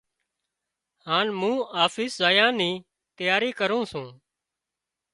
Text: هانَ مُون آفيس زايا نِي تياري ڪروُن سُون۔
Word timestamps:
هانَ 1.07 1.27
مُون 1.39 1.57
آفيس 1.83 2.13
زايا 2.21 2.47
نِي 2.59 2.71
تياري 3.17 3.51
ڪروُن 3.59 3.83
سُون۔ 3.91 4.07